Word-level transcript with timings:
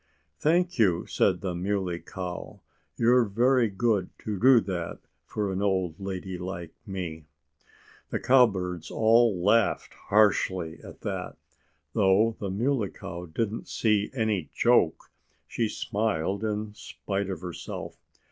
"Thank 0.39 0.79
you!" 0.79 1.05
said 1.05 1.41
the 1.41 1.53
Muley 1.53 1.99
Cow. 1.99 2.59
"You're 2.97 3.23
very 3.23 3.69
good 3.69 4.09
to 4.25 4.39
do 4.39 4.59
that 4.61 4.97
for 5.27 5.51
an 5.53 5.61
old 5.61 5.99
lady 5.99 6.39
like 6.39 6.73
me." 6.87 7.25
The 8.09 8.19
cowbirds 8.19 8.89
all 8.89 9.37
laughed 9.39 9.93
harshly 10.07 10.79
at 10.83 11.01
that. 11.01 11.37
Though 11.93 12.35
the 12.39 12.49
Muley 12.49 12.89
Cow 12.89 13.27
didn't 13.27 13.67
see 13.67 14.09
any 14.15 14.49
joke, 14.55 15.11
she 15.47 15.69
smiled 15.69 16.43
in 16.43 16.73
spite 16.73 17.29
of 17.29 17.41
herself. 17.41 18.01